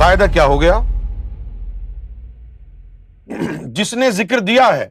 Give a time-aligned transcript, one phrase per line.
[0.00, 0.80] قاعدہ کیا ہو گیا؟
[3.66, 4.90] جس نے ذکر دیا ہے۔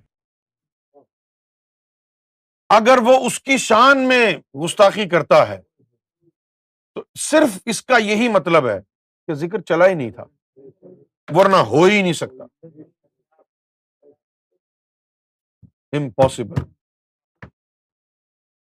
[2.70, 4.34] اگر وہ اس کی شان میں
[4.64, 5.62] گستاخی کرتا ہے،
[6.96, 8.80] تو صرف اس کا یہی مطلب ہے
[9.28, 10.24] کہ ذکر چلا ہی نہیں تھا،
[11.36, 12.68] ورنہ ہو ہی نہیں سکتا۔
[15.98, 16.64] امپاسبل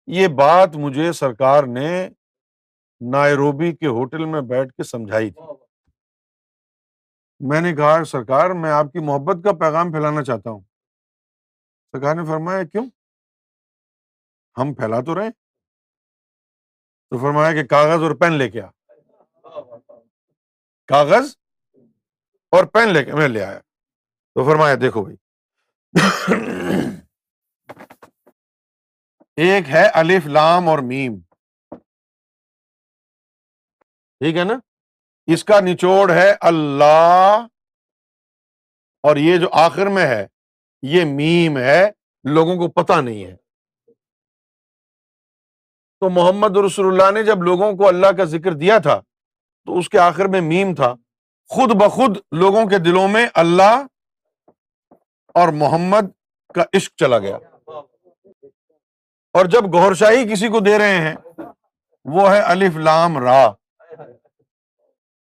[0.07, 2.09] یہ بات مجھے سرکار نے
[3.13, 5.62] نائروبی کے ہوٹل میں بیٹھ کے سمجھائی تھی۔
[7.49, 10.61] میں نے کہا، سرکار، میں آپ کی محبت کا پیغام پھیلانا چاہتا ہوں.
[11.93, 12.87] سرکار نے فرمایا، کیوں؟
[14.59, 15.31] ہم پھیلا تو رہے
[17.11, 18.71] تو فرمایا کہ کاغذ اور پین لے کے آ۔
[20.87, 21.37] کاغذ
[22.51, 23.59] اور پین لے کے میں لے آیا۔
[24.35, 25.17] تو فرمایا، دیکھو بھائی۔
[29.37, 31.13] ایک ہے الف لام اور میم۔
[34.19, 34.55] ٹھیک ہے نا؟
[35.27, 37.47] اس کا نچوڑ ہے اللہ
[39.03, 40.27] اور یہ جو آخر میں ہے،
[40.83, 41.91] یہ میم ہے،
[42.25, 43.37] لوگوں کو پتا نہیں ہے۔
[46.01, 49.01] تو محمد رسول اللہ نے جب لوگوں کو اللہ کا ذکر دیا تھا،
[49.65, 50.95] تو اس کے آخر میں میم تھا۔
[51.49, 53.87] خود بخود لوگوں کے دلوں میں اللہ
[55.35, 56.03] اور محمد
[56.55, 57.39] کا عشق چلا گیا۔
[59.33, 61.15] اور جب گور شاہی کسی کو دے رہے ہیں،
[62.05, 63.62] وہ ہے الف لام را۔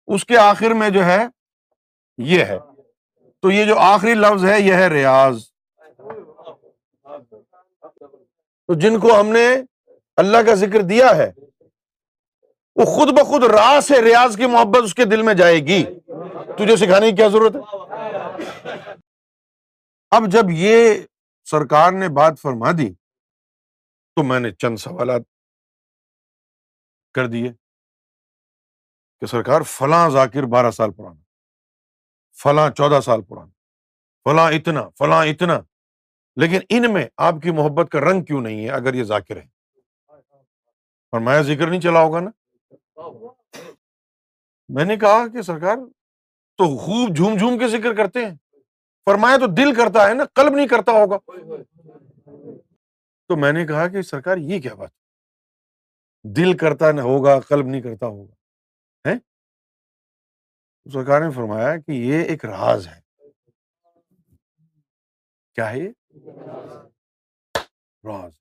[0.10, 1.26] اس کے آخر میں جو ہے،
[2.18, 2.60] یہ ہے۔
[3.42, 5.52] تو یہ جو آخری لفظ ہے، یہ ہے ریاض۔
[8.68, 9.48] تو جن کو ہم نے
[10.18, 11.32] اللہ کا ذکر دیا ہے،
[12.76, 15.86] وہ خود بخود راہ سے ریاض کی محبت اس کے دل میں جائے گی۔
[16.58, 17.62] تجھے سکھانے کی کیا ضرورت ہے؟
[20.12, 20.94] اب جب یہ
[21.46, 22.94] سرکار نے بات فرما دی،
[24.16, 25.22] تو میں نے چند سوالات
[27.14, 27.69] کر دیے۔
[29.20, 31.22] کہ سرکار فلاں ذاکر بارہ سال پرانا،
[32.44, 33.52] فلاں چودہ سال پرانا،
[34.24, 35.60] فلاں اتنا فلاں اتنا۔
[36.36, 39.48] لیکن ان میں آپ کی محبت کا رنگ کیوں نہیں ہے اگر یہ ذاکر ہے
[41.12, 42.32] فرمایا ذکر نہیں چلا ہوگا نا؟
[44.70, 45.76] میں نے کہا کہ سرکار
[46.58, 48.36] تو خوب جھوم جھوم کے ذکر کرتے ہیں۔
[49.06, 51.18] فرمایا تو دل کرتا ہے نا، قلب نہیں کرتا ہوگا۔
[53.28, 54.90] تو میں نے کہا کہ سرکار یہ کیا بات
[56.24, 58.39] دل کرتا نہ ہوگا، قلب نہیں کرتا ہوگا۔
[60.90, 63.02] سرکار نے فرمایا کہ یہ ایک راز ہے۔
[65.56, 65.88] کیا ہے
[68.04, 68.34] راز۔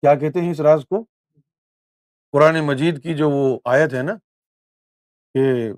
[0.00, 1.04] کیا کہتے ہیں اس راز کو؟
[2.32, 4.12] قرآن مجید کی جو وہ آیت ہے نا،
[5.34, 5.72] کہ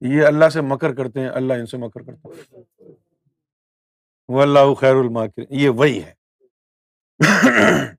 [0.00, 2.62] یہ اللہ سے مکر کرتے ہیں، اللہ ان سے مکر کرتا ہے۔
[4.28, 6.14] وہ اللہ خیر الماکر یہ وہی ہے۔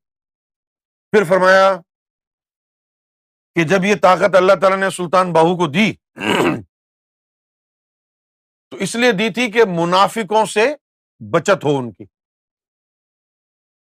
[1.11, 1.73] پھر فرمایا
[3.55, 5.93] کہ جب یہ طاقت اللہ تعالیٰ نے سلطان باہو کو دی،
[8.69, 10.75] تو اس لیے دی تھی کہ منافقوں سے
[11.33, 12.03] بچت ہو ان کی۔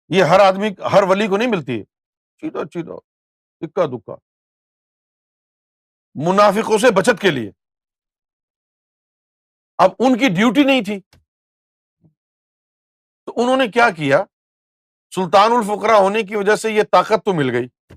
[0.09, 1.83] یہ ہر آدمی، ہر ولی کو نہیں ملتی۔ ہے
[2.37, 2.93] چیتا چیتا
[3.61, 4.15] اکا دکا۔
[6.15, 7.51] منافقوں سے بچت کے لیے۔
[9.77, 10.99] اب ان کی ڈیوٹی نہیں تھی۔
[13.25, 14.23] تو انہوں نے کیا کیا؟
[15.15, 17.95] سلطان الفقرا ہونے کی وجہ سے یہ طاقت تو مل گئی۔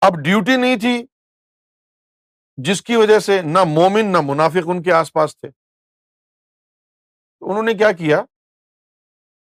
[0.00, 1.06] اب ڈیوٹی نہیں تھی،
[2.56, 5.48] جس کی وجہ سے نہ مومن نہ منافق ان کے آس پاس تھے۔
[7.40, 8.22] انہوں نے کیا کیا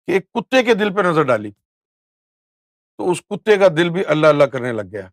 [0.07, 1.51] کہ ایک کتے کے دل پہ نظر ڈالی۔
[2.99, 5.09] تو اس کتے کا دل بھی اللہ اللہ کرنے لگ گیا۔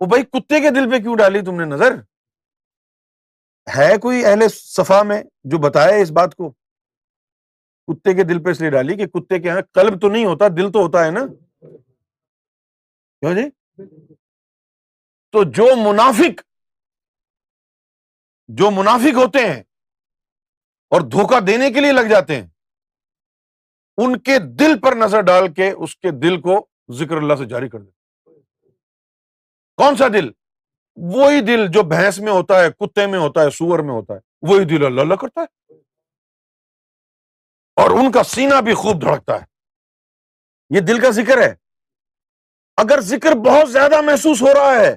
[0.00, 1.92] وہ بھائی کتے کے دل پہ کیوں ڈالی تم نے نظر؟
[3.78, 6.50] ہے کوئی اہل صفا میں جو بتایا اس بات کو؟
[7.86, 10.48] کتے کے دل پہ اس لیے ڈالی کہ کتے کے یہاں قلب تو نہیں ہوتا،
[10.48, 11.20] دل تو ہوتا ہے نا۔
[13.22, 13.50] کیوں جی
[15.32, 16.42] تو جو منافق
[18.48, 19.62] جو منافق ہوتے ہیں
[20.90, 22.48] اور دھوکہ دینے کے لیے لگ جاتے ہیں،
[23.96, 27.68] ان کے دل پر نظر ڈال کے اس کے دل کو ذکر اللہ سے جاری
[27.68, 28.30] کر دیتے
[29.76, 30.30] کون سا دل؟
[30.96, 34.18] وہی دل جو بھینس میں ہوتا ہے، کتے میں ہوتا ہے، سور میں ہوتا ہے،
[34.42, 35.74] وہی دل اللہ اللہ کرتا ہے۔
[37.76, 39.46] اور ان کا سینہ بھی خوب دھڑکتا ہے۔
[40.70, 41.61] یہ دل کا ذکر ہے۔
[42.76, 44.96] اگر ذکر بہت زیادہ محسوس ہو رہا ہے،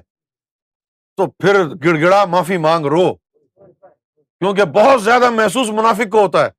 [1.16, 3.14] تو پھر گڑ گڑا معافی مانگ، رو۔
[4.38, 6.50] کیونکہ بہت زیادہ محسوس منافق کو ہوتا ہے۔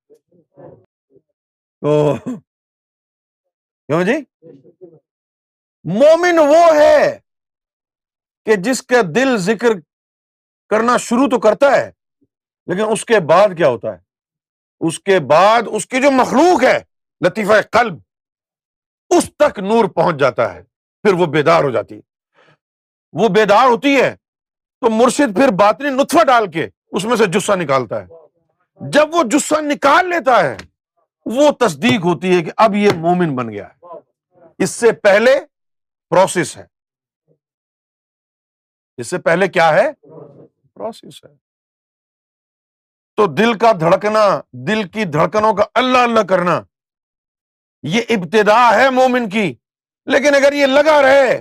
[1.82, 2.16] تو
[3.88, 4.46] کیوں جی؟
[5.84, 7.20] مومن وہ ہے
[8.46, 9.68] کہ جس کا دل ذکر
[10.70, 11.92] کرنا شروع تو کرتا ہے،
[12.68, 14.00] لیکن اس کے بعد کیا ہوتا ہے؟
[14.80, 16.80] اس کے بعد اس کی جو مخلوق ہے،
[17.28, 17.94] لطیفہ قلب،
[19.10, 20.64] اس تک نور پہنچ جاتا ہے۔
[21.08, 22.00] پھر وہ بیدار ہو جاتی ہے۔
[23.14, 24.16] وہ بیدار ہوتی ہے
[24.82, 28.08] تو مرشد پھر باطنی نطفہ ڈال کے اس میں سے جسا نکالتا ہے۔
[28.82, 30.58] جب وہ جسا نکال لیتا ہے،
[31.26, 33.86] وہ تصدیق ہوتی ہے کہ اب یہ مومن بن گیا ہے۔
[34.60, 35.40] اس سے پہلے
[36.10, 36.66] پروسیس ہے۔
[38.98, 39.92] اس سے پہلے کیا ہے؟
[40.74, 41.36] پروسیس ہے۔
[43.16, 46.62] تو دل کا دھڑکنا، دل کی دھڑکنوں کا اللہ اللہ کرنا،
[47.84, 49.56] یہ ابتدا ہے مومن کی۔
[50.08, 51.38] لیکن اگر یہ لگا رہے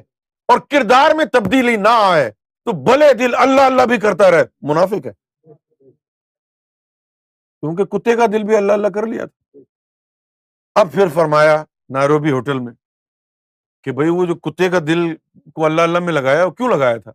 [0.48, 2.30] اور کردار میں تبدیلی نہ آئے،
[2.64, 5.12] تو بھلے دل اللہ اللہ بھی کرتا رہے۔ منافق ہے۔
[7.60, 9.58] کیونکہ کتے کا دل بھی اللہ اللہ کر لیا تھا۔
[10.74, 12.72] اب پھر فرمایا نائروبی ہوٹل میں
[13.84, 15.16] کہ بھائی وہ جو کتے کا دل
[15.54, 17.12] کو اللہ اللہ میں لگایا، وہ کیوں لگایا تھا؟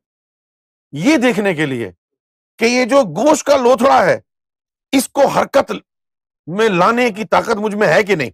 [0.91, 1.91] یہ دیکھنے کے لیے
[2.57, 4.19] کہ یہ جو گوشت کا لوتھڑا ہے،
[4.91, 5.71] اس کو حرکت
[6.47, 8.29] میں لانے کی طاقت مجھ میں ہے کہ نہیں؟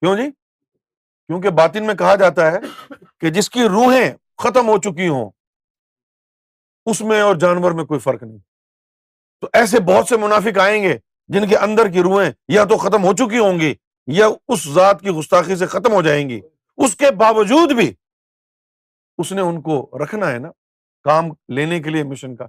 [0.00, 0.39] کیوں جی؟
[1.30, 2.58] کیونکہ باطن میں کہا جاتا ہے
[3.18, 5.30] کہ جس کی روحیں ختم ہو چکی ہوں،
[6.86, 8.38] اس میں اور جانور میں کوئی فرق نہیں۔
[9.40, 10.98] تو ایسے بہت سے منافق آئیں گے
[11.28, 13.74] جن کے اندر کی روحیں یا تو ختم ہو چکی ہوں گی
[14.06, 16.40] یا اس ذات کی گستاخی سے ختم ہو جائیں گی۔
[16.76, 17.94] اس کے باوجود بھی
[19.18, 20.48] اس نے ان کو رکھنا ہے نا،
[21.02, 22.46] کام لینے کے لیے مشن کا۔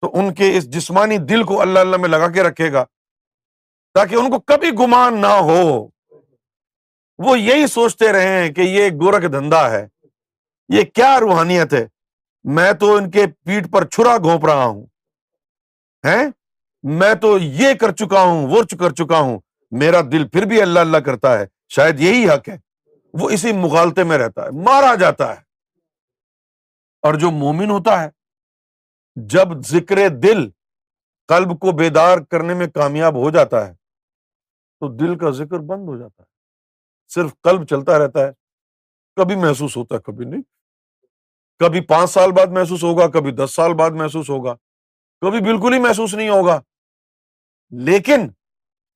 [0.00, 2.84] تو ان کے اس جسمانی دل کو اللہ اللہ میں لگا کے رکھے گا
[3.94, 5.91] تاکہ ان کو کبھی گمان نہ ہو۔
[7.22, 9.88] وہ یہی سوچتے رہے ہیں کہ یہ گورکھ دھندا ہے۔
[10.68, 11.88] یہ کیا روحانیت ہے؟
[12.44, 14.86] میں تو ان کے پیٹ پر چھرا گھونپ رہا ہوں۔
[16.82, 19.38] میں تو یہ کر چکا ہوں، وہ کر چکا ہوں۔
[19.70, 22.58] میرا دل پھر بھی اللہ اللہ کرتا ہے۔ شاید یہی حق ہے۔
[23.14, 25.40] وہ اسی مغالتے میں رہتا ہے، مارا جاتا ہے۔
[27.02, 28.10] اور جو مومن ہوتا ہے،
[29.16, 30.50] جب ذکر دل
[31.28, 33.72] قلب کو بیدار کرنے میں کامیاب ہو جاتا ہے،
[34.80, 36.31] تو دل کا ذکر بند ہو جاتا ہے۔
[37.14, 38.30] صرف قلب چلتا رہتا ہے۔
[39.16, 40.42] کبھی محسوس ہوتا ہے، کبھی نہیں۔
[41.58, 44.54] کبھی پانچ سال بعد محسوس ہوگا، کبھی دس سال بعد محسوس ہوگا۔
[45.20, 46.60] کبھی بالکل ہی محسوس نہیں ہوگا۔
[47.70, 48.28] لیکن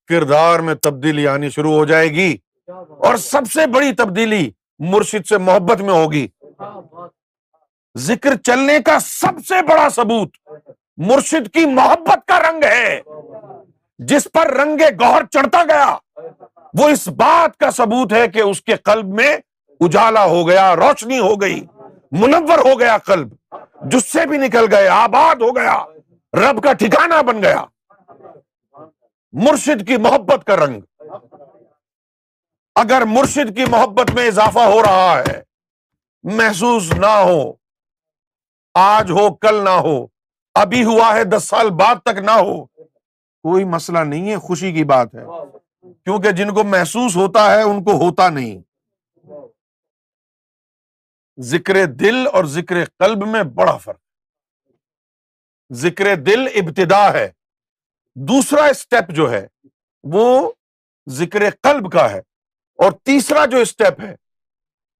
[0.07, 2.37] کردار میں تبدیلی آنی شروع ہو جائے گی۔
[2.99, 6.27] اور سب سے بڑی تبدیلی مرشد سے محبت میں ہوگی۔
[7.97, 10.29] ذکر چلنے کا سب سے بڑا ثبوت
[10.97, 13.01] مرشد کی محبت کا رنگ ہے۔
[13.97, 15.97] جس پر رنگ گوہر چڑھتا گیا۔
[16.73, 19.37] وہ اس بات کا ثبوت ہے کہ اس کے قلب میں
[19.79, 21.65] اجالا ہو گیا، روشنی ہو گئی،
[22.11, 23.33] منور ہو گیا قلب
[23.81, 25.85] جس سے بھی نکل گئے، آباد ہو گیا،
[26.33, 27.65] رب کا ٹھکانا بن گیا۔
[29.31, 30.81] مرشد کی محبت کا رنگ۔
[32.75, 35.41] اگر مرشد کی محبت میں اضافہ ہو رہا ہے،
[36.23, 37.53] محسوس نہ ہو،
[38.73, 40.07] آج ہو، کل نہ ہو،
[40.55, 44.83] ابھی ہوا ہے، دس سال بعد تک نہ ہو، کوئی مسئلہ نہیں ہے، خوشی کی
[44.83, 45.25] بات ہے۔
[46.07, 48.61] کیونکہ جن کو محسوس ہوتا ہے، ان کو ہوتا نہیں۔
[51.39, 53.99] ذکر دل اور ذکر قلب میں بڑا فرق۔
[55.71, 57.31] ذکر دل ابتدا ہے۔
[58.15, 59.47] دوسرا اسٹیپ جو ہے،
[60.03, 60.51] وہ
[61.09, 62.19] ذکر قلب کا ہے۔
[62.75, 64.15] اور تیسرا جو اسٹیپ ہے،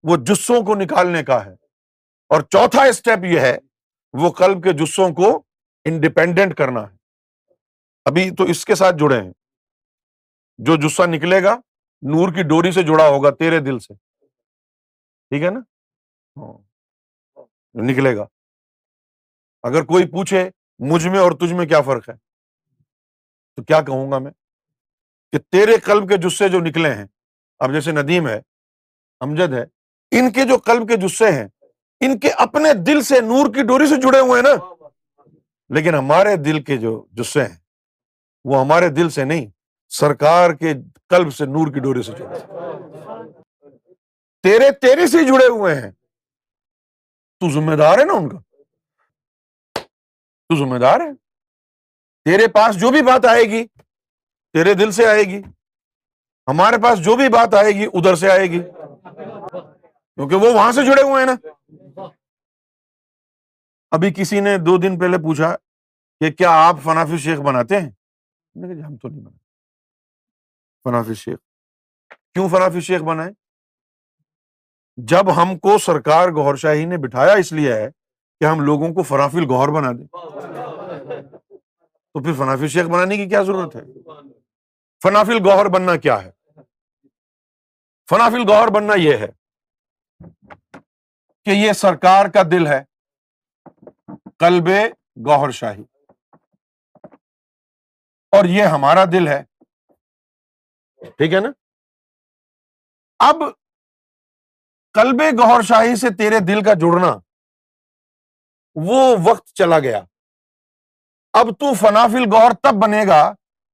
[0.03, 1.53] وہ جسوں کو نکالنے کا ہے۔
[2.29, 3.57] اور چوتھا اسٹیپ یہ ہے،
[4.13, 5.43] وہ قلب کے جسوں کو
[5.85, 6.97] انڈیپینڈنٹ کرنا ہے۔
[8.05, 9.33] ابھی تو اس کے ساتھ جڑے ہیں۔
[10.57, 11.55] جو جسا نکلے گا،
[12.01, 13.93] نور کی ڈوری سے جڑا ہوگا تیرے دل سے۔
[15.29, 15.59] ٹھیک ہے نا؟
[16.37, 16.53] ہاں۔
[17.73, 18.25] نکلے گا۔
[19.63, 20.49] اگر کوئی پوچھے،
[20.79, 22.13] مجھ میں اور تجھ میں کیا فرق ہے؟
[23.55, 24.31] تو کیا کہوں گا میں؟
[25.31, 27.05] کہ تیرے قلب کے جسے جو نکلے ہیں،
[27.59, 28.41] اب جیسے ندیم ہے،
[29.19, 29.63] امجد ہے،
[30.11, 31.47] ان کے جو قلب کے جسے ہیں،
[31.99, 34.87] ان کے اپنے دل سے نور کی ڈوری سے جڑے ہوئے ہیں نا۔
[35.69, 37.57] لیکن ہمارے دل کے جو جسے ہیں،
[38.43, 39.56] وہ ہمارے دل سے نہیں۔
[39.89, 40.73] سرکار کے
[41.09, 42.39] قلب سے نور کی ڈوری سے جڑے
[44.43, 45.91] تیرے تیرے سے جڑے ہوئے ہیں۔
[47.39, 48.37] تو ذمہ دار ہے نا ان کا۔
[50.49, 51.13] تو ذمہ دار ہے۔
[52.25, 53.67] تیرے پاس جو بھی بات آئے گی،
[54.53, 55.41] تیرے دل سے آئے گی۔
[56.47, 58.61] ہمارے پاس جو بھی بات آئے گی، ادھر سے آئے گی۔
[60.15, 61.57] کیونکہ وہ وہاں سے جڑے ہوئے ہیں نا۔
[63.91, 65.55] ابھی کسی نے دو دن پہلے پوچھا
[66.19, 69.46] کہ کیا آپ فنافی شیخ بناتے ہیں؟ ہم جی، تو نہیں بناتے۔
[70.87, 71.37] فنافی شیخ۔
[72.33, 73.31] کیوں فنافی شیخ بنائے
[74.97, 77.89] جب ہم کو سرکار گور شاہی نے بٹھایا اس لیے ہے
[78.39, 80.07] کہ ہم لوگوں کو فرافل گوہر بنا دیں۔
[82.13, 83.81] تو پھر فنافی شیخ بنانے کی کیا ضرورت ہے؟
[85.03, 86.31] فنافل گوہر بننا کیا ہے؟
[88.09, 89.27] فنافل گوہر بننا یہ ہے
[91.45, 92.83] کہ یہ سرکار کا دل ہے
[94.39, 94.67] کلب
[95.25, 95.83] گوہر شاہی۔
[98.31, 99.43] اور یہ ہمارا دل ہے
[101.01, 101.49] ٹھیک ہے نا؟
[103.19, 103.35] اب
[104.93, 107.19] کلب گور شاہی سے تیرے دل کا جڑنا
[108.75, 110.03] وہ وقت چلا گیا۔
[111.33, 113.33] اب تو فنافل گور تب بنے گا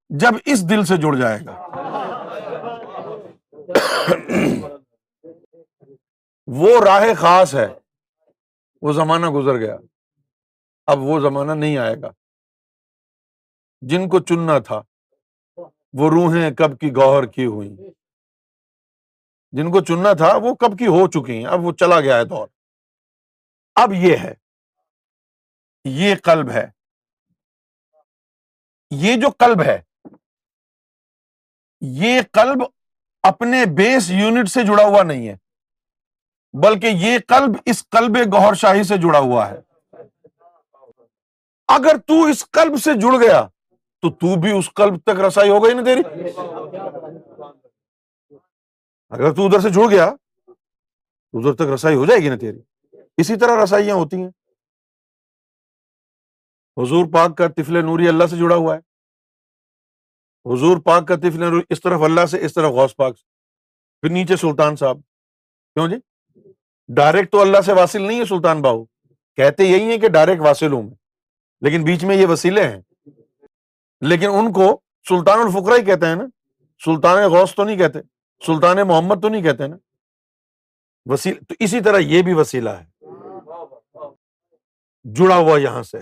[0.10, 1.52] جب اس دل سے جڑ جائے گا۔
[6.48, 7.68] وہ راہ خاص ہے۔
[8.82, 9.78] وہ زمانہ گزر گیا۔
[10.88, 12.12] اب وہ زمانہ نہیں آئے گا۔
[13.82, 14.82] جن کو چننا تھا۔
[15.94, 17.70] وہ روحیں کب کی گوہر کی ہوئی
[19.52, 22.26] جن کو چننا تھا وہ کب کی ہو چکی ہیں اب وہ چلا گیا ہے
[22.26, 22.48] دور۔
[23.76, 24.34] اب یہ ہے
[25.86, 26.72] یہ کلب ہے۔
[28.92, 29.82] یہ جو کلب ہے
[31.82, 32.64] یہ کلب
[33.24, 35.36] اپنے بیس یونٹ سے جڑا ہوا نہیں ہے
[36.54, 39.60] بلکہ یہ کلب اس کلب گور شاہی سے جڑا ہوا ہے۔
[41.68, 43.48] اگر تو اس کلب سے جڑ گیا
[44.04, 46.02] تو تو بھی اس کلب تک رسائی ہو گئی نا تیری؟
[49.10, 50.06] اگر تو ادھر سے جڑ گیا
[51.34, 52.60] ادھر تک رسائی ہو جائے گی نا تیری؟
[53.18, 54.30] اسی طرح رسائیاں ہوتی ہیں۔
[56.78, 58.80] حضور پاک کا تفل نوری اللہ سے جڑا ہوا ہے۔
[60.54, 63.24] حضور پاک کا تفل نوری اس طرف اللہ سے، اس طرف غوث پاک سے۔
[64.02, 64.98] پھر نیچے سلطان صاحب۔
[65.74, 65.96] کیوں جی؟
[66.88, 68.86] ڈائریکٹ تو اللہ سے واصل نہیں ہے سلطان باہو۔
[69.36, 70.96] کہتے یہی ہے کہ ڈائریکٹ واصل ہوں میں۔
[71.62, 72.82] لیکن بیچ میں یہ وسیلے ہیں۔
[74.02, 76.26] لیکن ان کو سلطان الفقرا ہی کہتے ہیں نا،
[76.86, 78.00] سلطان غوث تو نہیں کہتے،
[78.46, 79.78] سلطان محمد تو نہیں کہتے نا۔
[81.06, 82.86] وسیل، تو اسی طرح یہ بھی وسیلہ ہے۔
[85.04, 85.98] جڑا ہوا یہاں سے۔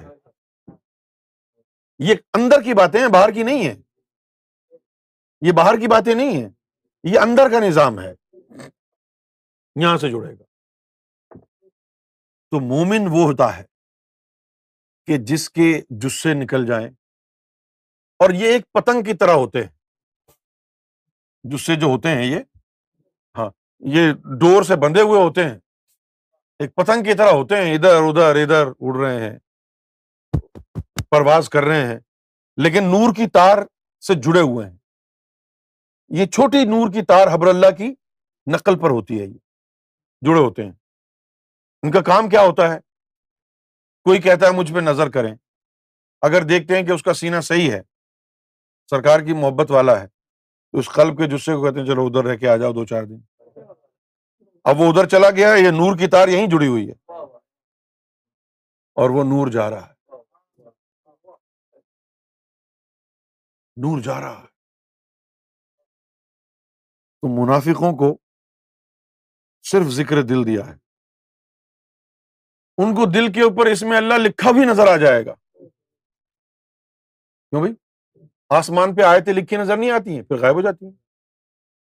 [1.99, 3.75] یہ اندر کی باتیں ہیں، باہر کی نہیں ہے
[5.41, 6.49] یہ باہر کی باتیں نہیں ہیں۔
[7.03, 8.13] یہ اندر کا نظام ہے۔
[9.75, 10.43] یہاں سے جڑے گا۔
[12.51, 13.63] تو مومن وہ ہوتا ہے
[15.05, 16.89] کہ جس کے جسے نکل جائیں۔
[18.21, 19.69] اور یہ ایک پتنگ کی طرح ہوتے ہیں۔
[21.43, 22.39] جسے جو ہوتے ہیں یہ
[23.37, 23.49] ہاں
[23.79, 25.57] یہ ڈور سے بندھے ہوئے ہوتے ہیں۔
[26.59, 29.39] ایک پتنگ کی طرح ہوتے ہیں، ادھر ادھر ادھر اڑ رہے ہیں،
[31.09, 31.99] پرواز کر رہے ہیں،
[32.57, 33.57] لیکن نور کی تار
[34.07, 34.77] سے جڑے ہوئے ہیں۔
[36.09, 37.95] یہ چھوٹی نور کی تار حبر اللہ کی
[38.51, 39.37] نقل پر ہوتی ہے، یہ
[40.21, 40.71] جڑے ہوتے ہیں۔
[41.83, 42.79] ان کا کام کیا ہوتا ہے؟
[44.03, 45.35] کوئی کہتا ہے مجھ پہ نظر کریں۔
[46.21, 47.90] اگر دیکھتے ہیں کہ اس کا سینہ صحیح ہے
[48.91, 50.07] سرکار کی محبت والا ہے۔
[50.71, 52.85] تو اس قلب کے جسے کو کہتے ہیں، چلو ادھر رہ کے آ جاؤ دو
[52.85, 53.19] چار دن۔
[54.63, 56.93] اب وہ ادھر چلا گیا، یہ نور کی تار یہیں جڑی ہوئی ہے۔
[58.95, 59.93] اور وہ نور جا رہا ہے۔
[63.75, 64.47] نور جا رہا ہے۔
[67.21, 68.17] تو منافقوں کو
[69.61, 70.73] صرف ذکر دل دیا ہے۔
[72.77, 75.33] ان کو دل کے اوپر اس میں اللہ لکھا بھی نظر آ جائے گا۔
[77.49, 77.73] کیوں بھائی؟
[78.57, 80.93] آسمان پہ آئے تھے لکھی نظر نہیں آتی ہیں، پھر غائب ہو جاتی ہیں۔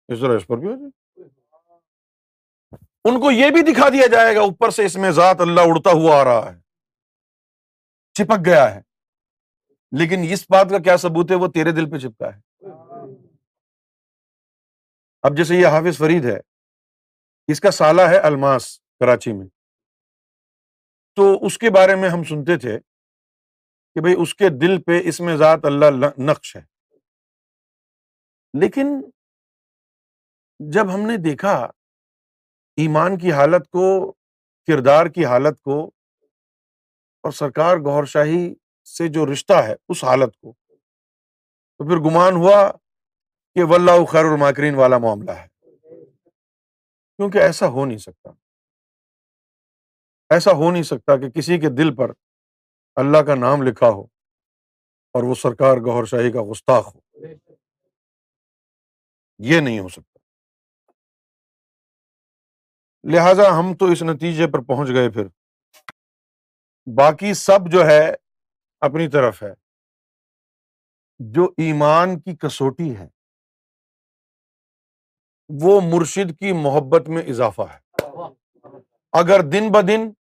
[0.07, 1.23] اس طرح اس پر بھی ہو جائے۔
[3.03, 5.89] ان کو یہ بھی دکھا دیا جائے گا، اوپر سے اس میں ذات اللہ اڑتا
[5.91, 6.59] ہوا آ رہا ہے۔
[8.13, 8.81] چپک گیا ہے۔
[9.99, 12.39] لیکن اس بات کا کیا ثبوت ہے، وہ تیرے دل پہ چپکا ہے۔
[15.21, 16.39] اب جیسے یہ حافظ فرید ہے،
[17.47, 19.47] اس کا سالہ ہے الماس، کراچی میں۔
[21.15, 22.79] تو اس کے بارے میں ہم سنتے تھے
[23.97, 26.61] کہ بھائی اس کے دل پہ اس میں ذات اللہ نقش ہے۔
[28.59, 29.09] لیکن
[30.59, 31.65] جب ہم نے دیکھا
[32.77, 34.11] ایمان کی حالت کو،
[34.67, 35.91] کردار کی حالت کو
[37.23, 38.53] اور سرکار گور شاہی
[38.97, 40.53] سے جو رشتہ ہے اس حالت کو،
[41.77, 42.71] تو پھر گمان ہوا
[43.53, 45.47] کہ ولہ خیر الماکرین والا معاملہ ہے۔
[47.17, 48.29] کیونکہ ایسا ہو نہیں سکتا۔
[50.29, 52.11] ایسا ہو نہیں سکتا کہ کسی کے دل پر
[52.97, 54.01] اللہ کا نام لکھا ہو
[55.13, 56.99] اور وہ سرکار گور شاہی کا گستاخ ہو۔
[59.37, 60.19] یہ نہیں ہو سکتا۔
[63.03, 65.27] لہذا ہم تو اس نتیجے پر پہنچ گئے پھر۔
[66.97, 68.15] باقی سب جو ہے
[68.79, 69.53] اپنی طرف ہے۔
[71.19, 73.07] جو ایمان کی کسوٹی ہے۔
[75.61, 77.79] وہ مرشد کی محبت میں اضافہ ہے۔
[79.11, 80.26] اگر دن بدن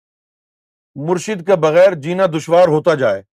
[1.05, 3.23] مرشد کے بغیر جینا دشوار ہوتا جائے،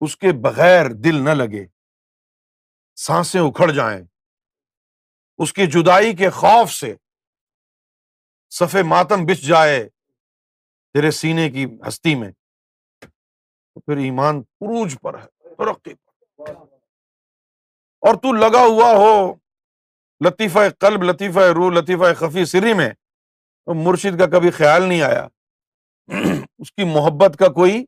[0.00, 1.66] اس کے بغیر دل نہ لگے،
[2.96, 4.04] سانسیں اکھڑ جائیں۔
[5.38, 6.94] اس کی جدائی کے خوف سے
[8.50, 9.88] سفے ماتم بچ جائے
[10.92, 12.32] تیرے سینے کی ہستی میں۔
[13.74, 16.50] تو پھر ایمان پروج پر ہے، ترقی پر۔
[18.00, 19.34] اور تو لگا ہوا ہو،
[20.28, 22.90] لطیفہ قلب، لطیفہ روح، لطیفہ خفی سری میں،
[23.64, 25.28] تو مرشد کا کبھی خیال نہیں آیا۔
[26.58, 27.84] اس کی محبت کا کوئی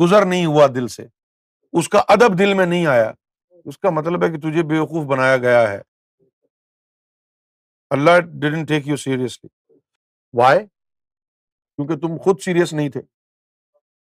[0.00, 1.06] گزر نہیں ہوا دل سے۔
[1.72, 3.12] اس کا ادب دل میں نہیں آیا۔
[3.64, 5.82] اس کا مطلب ہے کہ تجھے بیوقوف بنایا گیا ہے۔
[7.90, 9.74] Allah didn't take you seriously
[10.32, 10.60] why
[11.76, 13.00] کیونکہ تم خود سیریس نہیں تھے۔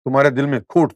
[0.05, 0.93] تمہارے دل میں کھوٹ۔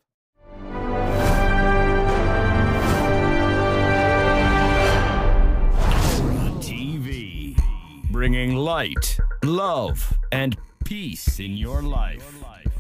[8.11, 9.87] Bringing light love
[10.31, 10.55] and
[10.87, 12.72] face in your line your line